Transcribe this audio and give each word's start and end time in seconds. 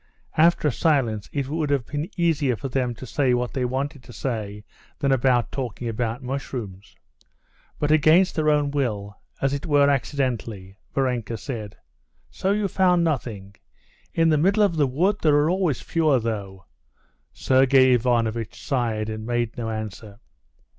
After 0.35 0.67
a 0.67 0.71
silence 0.71 1.29
it 1.31 1.47
would 1.47 1.69
have 1.69 1.85
been 1.85 2.09
easier 2.17 2.55
for 2.55 2.69
them 2.69 2.95
to 2.95 3.05
say 3.05 3.35
what 3.35 3.53
they 3.53 3.65
wanted 3.65 4.01
to 4.05 4.11
say 4.11 4.63
than 4.97 5.11
after 5.11 5.43
talking 5.51 5.87
about 5.87 6.23
mushrooms. 6.23 6.95
But 7.77 7.91
against 7.91 8.35
her 8.37 8.49
own 8.49 8.71
will, 8.71 9.15
as 9.43 9.53
it 9.53 9.67
were 9.67 9.91
accidentally, 9.91 10.75
Varenka 10.95 11.37
said: 11.37 11.77
"So 12.31 12.49
you 12.51 12.67
found 12.67 13.03
nothing? 13.03 13.55
In 14.11 14.29
the 14.29 14.39
middle 14.39 14.63
of 14.63 14.75
the 14.75 14.87
wood 14.87 15.17
there 15.21 15.35
are 15.35 15.51
always 15.51 15.81
fewer, 15.81 16.19
though." 16.19 16.65
Sergey 17.31 17.93
Ivanovitch 17.93 18.59
sighed 18.59 19.07
and 19.07 19.23
made 19.23 19.55
no 19.55 19.69
answer. 19.69 20.19